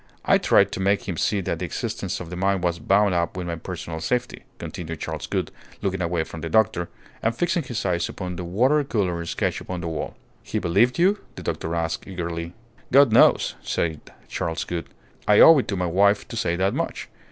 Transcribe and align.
"I 0.25 0.39
tried 0.39 0.71
to 0.71 0.79
make 0.79 1.07
him 1.07 1.15
see 1.15 1.41
that 1.41 1.59
the 1.59 1.65
existence 1.65 2.19
of 2.19 2.31
the 2.31 2.35
mine 2.35 2.61
was 2.61 2.79
bound 2.79 3.13
up 3.13 3.37
with 3.37 3.45
my 3.45 3.55
personal 3.55 3.99
safety," 3.99 4.45
continued 4.57 4.99
Charles 4.99 5.27
Gould, 5.27 5.51
looking 5.83 6.01
away 6.01 6.23
from 6.23 6.41
the 6.41 6.49
doctor, 6.49 6.89
and 7.21 7.35
fixing 7.37 7.61
his 7.61 7.85
eyes 7.85 8.09
upon 8.09 8.35
the 8.35 8.43
water 8.43 8.83
colour 8.83 9.23
sketch 9.27 9.61
upon 9.61 9.81
the 9.81 9.87
wall. 9.87 10.15
"He 10.41 10.57
believed 10.57 10.97
you?" 10.97 11.19
the 11.35 11.43
doctor 11.43 11.75
asked, 11.75 12.07
eagerly. 12.07 12.53
"God 12.91 13.11
knows!" 13.13 13.53
said 13.61 14.01
Charles 14.27 14.63
Gould. 14.63 14.89
"I 15.27 15.39
owed 15.39 15.59
it 15.59 15.67
to 15.67 15.75
my 15.75 15.85
wife 15.85 16.27
to 16.29 16.35
say 16.35 16.55
that 16.55 16.73
much. 16.73 17.07